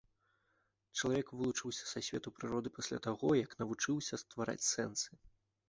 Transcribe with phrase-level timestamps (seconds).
[1.01, 5.11] Чалавек вылучыўся са свету прыроды пасля таго, як навучыўся ствараць сэнсы.